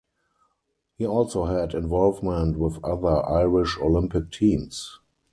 He 0.97 1.05
also 1.05 1.45
had 1.45 1.75
involvement 1.75 2.57
with 2.57 2.83
other 2.83 3.23
Irish 3.29 3.77
Olympic 3.77 4.31
teams. 4.31 4.97